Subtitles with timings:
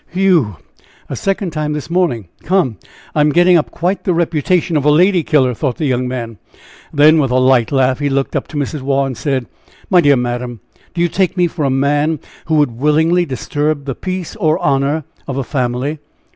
[0.15, 0.55] "Whe ew!
[1.09, 2.27] a second time this morning!
[2.41, 2.77] Come!
[3.13, 6.39] I'm getting up quite the reputation of a lady killer!" thought the young man.
[6.91, 8.81] Then with a light laugh, he looked up to Mrs.
[8.81, 9.45] Waugh, and said:
[9.91, 10.59] "My dear madam,
[10.95, 15.03] do you take me for a man who would willingly disturb the peace or honor
[15.27, 15.99] of a family?"